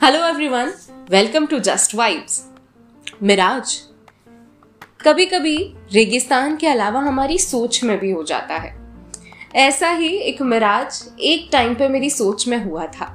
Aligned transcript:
Hello 0.00 0.18
everyone 0.26 0.70
welcome 1.10 1.46
to 1.46 1.58
just 1.58 1.94
vibes 1.94 2.40
mirage 3.22 3.72
कभी 5.02 5.24
कभी 5.26 5.56
रेगिस्तान 5.92 6.56
के 6.56 6.66
अलावा 6.66 7.00
हमारी 7.00 7.38
सोच 7.38 7.82
में 7.84 7.98
भी 7.98 8.10
हो 8.10 8.22
जाता 8.22 8.56
है। 8.56 8.72
ऐसा 9.56 9.90
ही 9.90 10.08
एक 10.08 10.42
मिराज 10.42 11.02
एक 11.20 11.48
टाइम 11.52 11.74
पे 11.74 11.88
मेरी 11.88 12.10
सोच 12.10 12.46
में 12.48 12.56
हुआ 12.64 12.86
था। 12.86 13.08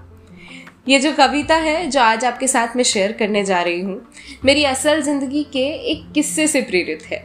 ये 0.87 0.99
जो 0.99 1.13
कविता 1.13 1.55
है, 1.55 1.89
जो 1.89 2.01
आज 2.01 2.25
आपके 2.25 2.47
साथ 2.47 2.75
में 2.75 2.83
शेयर 2.83 3.11
करने 3.11 3.43
जा 3.45 3.61
रही 3.61 3.79
हूँ, 3.81 3.99
मेरी 4.45 4.63
असल 4.63 5.01
ज़िंदगी 5.01 5.43
के 5.43 5.65
एक 5.91 6.11
किस्से 6.11 6.47
से 6.47 6.61
प्रेरित 6.61 7.03
है। 7.03 7.23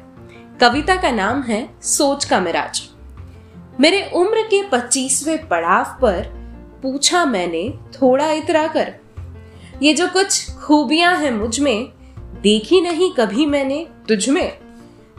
कविता 0.60 0.96
का 0.96 1.10
नाम 1.10 1.42
है 1.42 1.60
सोच 1.82 2.24
का 2.24 2.40
मिराज। 2.40 2.82
मेरे 3.80 4.02
उम्र 4.14 4.42
के 4.44 4.62
पच्चीसवें 4.68 5.46
पड़ाव 5.48 5.98
पर 6.02 6.22
पूछा 6.82 7.24
मैंने, 7.24 7.68
थोड़ा 7.94 8.30
इतरा 8.32 8.66
कर। 8.68 8.94
ये 9.82 9.92
जो 9.94 10.08
कुछ 10.08 10.50
खूबियाँ 10.50 11.16
हैं 11.16 11.30
मुझमें, 11.30 11.92
देखी 12.42 12.80
नहीं 12.80 13.12
कभी 13.12 13.46
मैंने 13.46 13.86
तुझ 14.08 14.28
में। 14.28 14.58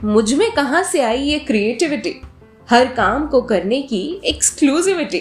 मुझमें 0.04 0.52
कहा 0.52 0.84
से 0.84 1.02
आई 1.02 1.22
ये 1.22 1.40
क्रिएटिविटी 1.40 2.22
हर 2.70 2.86
काम 2.86 3.28
को 3.28 3.42
करने 3.42 3.82
की 3.82 4.22
एक्सक्लूसिविटी 4.26 5.20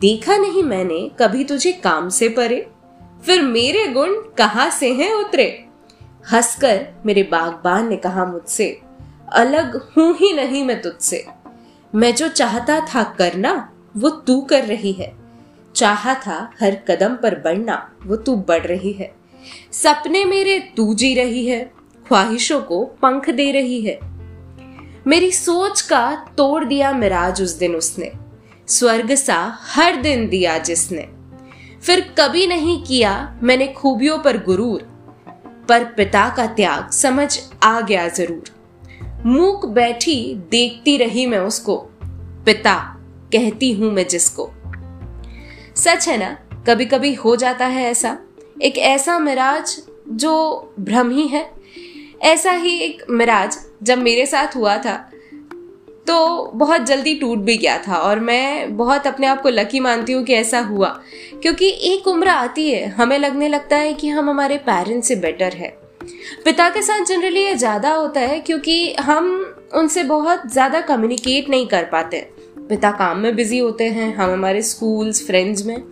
देखा 0.00 0.36
नहीं 0.36 0.62
मैंने 0.62 1.10
कभी 1.18 1.44
तुझे 1.44 1.72
काम 1.72 2.08
से 2.08 2.28
परे। 2.28 2.66
फिर 3.26 3.42
मेरे 3.42 3.86
गुण 3.86 4.14
कहा 4.38 4.68
से 4.70 4.92
हैं 4.92 5.12
उतरे? 5.12 5.64
हंसकर 6.32 6.86
मेरे 7.06 7.22
बागबान 7.22 7.88
ने 7.88 7.96
कहा 7.96 8.24
मुझसे, 8.24 8.80
अलग 9.32 9.76
हूँ 9.96 10.16
ही 10.16 10.32
नहीं 10.32 10.64
मैं 10.64 10.80
तुझसे। 10.82 11.24
मैं 11.94 12.14
जो 12.14 12.28
चाहता 12.28 12.80
था 12.80 13.02
करना, 13.02 13.72
वो 13.96 14.10
तू 14.10 14.40
कर 14.40 14.64
रही 14.64 14.92
है। 14.92 15.21
चाहा 15.74 16.14
था 16.14 16.52
हर 16.60 16.74
कदम 16.88 17.16
पर 17.16 17.34
बढ़ना, 17.34 17.96
वो 18.06 18.16
तू 18.16 18.36
बढ़ 18.36 18.66
रही 18.66 18.92
है। 18.92 19.12
सपने 19.72 20.24
मेरे 20.24 20.58
तू 20.76 20.94
जी 20.94 21.14
रही 21.14 21.46
है, 21.46 21.72
ख्वाहिशों 22.06 22.60
को 22.60 22.84
पंख 22.84 23.30
दे 23.30 23.50
रही 23.52 23.80
है। 23.80 23.98
मेरी 25.06 25.32
सोच 25.32 25.80
का 25.80 26.14
तोड़ 26.36 26.64
दिया 26.64 26.92
मिराज 26.92 27.42
उस 27.42 27.58
दिन 27.58 27.74
उसने, 27.74 28.12
स्वर्ग 28.68 29.14
सा 29.14 29.58
हर 29.60 29.96
दिन 29.96 30.28
दिया 30.28 30.58
जिसने। 30.58 31.08
फिर 31.82 32.00
कभी 32.18 32.46
नहीं 32.46 32.82
किया 32.84 33.38
मैंने 33.42 33.66
खूबियों 33.66 34.18
पर 34.18 34.36
गुरूर, 34.36 34.82
पर 35.68 35.84
पिता 35.84 36.28
का 36.28 36.46
त्याग 36.46 36.90
समझ 36.90 37.40
आ 37.62 37.80
गया 37.80 38.08
ज़रूर। 38.08 38.50
मूक 39.26 39.66
बैठी 39.66 40.34
देखती 40.50 40.96
रही 40.96 41.26
मैं 41.26 41.38
उसको, 41.38 41.76
पिता, 42.46 42.74
कहती 43.32 43.72
हूँ 43.72 43.92
मैं 43.92 44.08
जिसको। 44.08 44.50
सच 45.76 46.08
है 46.08 46.16
ना? 46.18 46.36
कभी 46.66 46.84
कभी 46.84 47.12
हो 47.14 47.34
जाता 47.36 47.66
है 47.66 47.90
ऐसा। 47.90 48.16
एक 48.62 48.78
ऐसा 48.78 49.18
मिराज 49.18 49.76
जो 50.10 50.74
भ्रम 50.80 51.10
ही। 51.10 51.26
है 51.28 51.50
ऐसा 52.24 52.50
ही 52.52 52.78
एक 52.78 53.02
मिराज 53.10 53.58
जब 53.82 53.98
मेरे 53.98 54.26
साथ 54.26 54.56
हुआ 54.56 54.76
था 54.78 54.94
तो 56.06 56.50
बहुत 56.54 56.82
जल्दी 56.82 57.14
टूट 57.14 57.38
भी 57.38 57.56
गया 57.56 57.76
था 57.78 57.96
और 57.98 58.20
मैं 58.20 58.76
बहुत 58.76 59.06
अपने 59.06 59.26
आप 59.26 59.42
को 59.42 59.48
लकी 59.48 59.80
मानती 59.80 60.12
हूँ 60.12 60.22
कि 60.24 60.34
ऐसा 60.34 60.60
हुआ। 60.60 60.88
क्योंकि 61.42 61.68
एक 61.84 62.06
उम्र 62.08 62.28
आती 62.28 62.70
है, 62.70 62.86
हमें 62.88 63.18
लगने 63.18 63.48
लगता 63.48 63.76
है 63.76 63.92
कि 63.94 64.08
हम 64.08 64.30
हमारे 64.30 64.58
पेरेंट्स 64.60 65.08
से 65.08 65.16
बेटर 65.16 65.52
है। 65.52 65.68
पिता 66.44 66.68
के 66.70 66.82
साथ 66.82 67.04
जनरली 67.04 67.44
ये 67.44 67.54
ज़्यादा 67.54 67.92
होता 67.92 68.20
है 68.20 68.40
क्योंकि 68.40 68.92
हम 68.94 69.30
उनसे 69.74 70.02
बहुत 70.04 70.50
ज़्यादा 70.52 70.80
कम्युनिकेट 70.80 71.48
नहीं 71.50 71.66
कर 71.66 71.84
पाते। 71.84 72.26
पिता 72.68 72.90
काम 72.90 73.18
में 73.18 73.36
बिज़ी 73.36 73.58
होते 73.58 73.84
हैं, 73.84 74.14
हम 74.14 74.30
हमारे 74.30 74.62
स्कूल्स 74.62 75.26
फ्रेंड्स 75.26 75.64
में। 75.66 75.82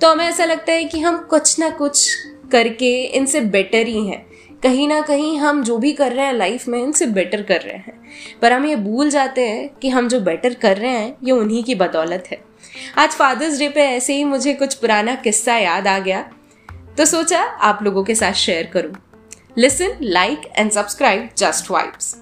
तो 0.00 0.10
हमें 0.10 0.28
ऐसा 0.28 0.44
लगता 0.44 0.72
है 0.72 0.84
कि 0.84 1.00
हम 1.00 1.18
कुछ 1.18 1.58
ना 1.58 1.70
कुछ 1.70 2.14
करके 2.52 3.04
इनसे 3.04 3.40
बेटर 3.40 3.86
ही 3.86 4.06
हैं। 4.06 4.26
कहीं 4.62 4.88
ना 4.88 5.00
कहीं 5.00 5.38
हम 5.38 5.62
जो 5.64 5.78
भी 5.78 5.92
कर 5.92 6.12
रहे 6.12 6.26
हैं 6.26 6.32
लाइफ 6.32 6.68
में 6.68 6.82
इनसे 6.82 7.06
बेटर 7.06 7.42
कर 7.42 7.60
रहे 7.60 7.76
हैं। 7.76 8.00
पर 8.42 8.52
हम 8.52 8.66
ये 8.66 8.76
भूल 8.76 9.10
जाते 9.10 9.48
हैं 9.48 9.68
कि 9.68 9.88
हम 9.88 10.08
जो 10.08 10.20
बेटर 10.20 10.54
कर 10.54 10.76
रहे 10.76 10.90
हैं, 10.90 11.16
ये 11.24 11.32
उन्हीं 11.32 11.64
की 11.64 11.74
बदौलत 11.74 12.24
है। 12.30 12.38
आज 12.98 13.10
फादर्स 13.10 13.58
डे 13.58 13.68
पे 13.68 13.80
ऐसे 13.80 14.14
ही 14.14 14.24
मुझे 14.24 14.54
कुछ 14.54 14.74
पुराना 14.74 15.14
किस्सा 15.14 15.56
याद 15.56 15.86
आ 15.86 15.98
गया। 15.98 16.30
तो 16.98 17.04
सोचा 17.04 17.40
आप 17.40 17.82
लोगों 17.82 18.04
के 18.04 18.14
साथ 18.14 18.32
शेयर 18.32 18.66
करूँ। 18.66 18.94
Listen 19.58 19.96
like 20.02 20.40
and 20.56 20.70
subscribe 20.70 21.28
just 21.38 21.70
vibes 21.70 22.16